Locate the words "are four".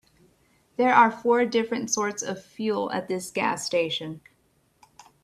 0.95-1.45